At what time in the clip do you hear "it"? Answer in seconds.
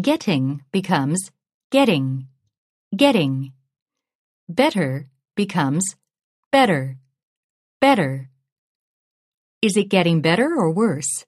9.76-9.88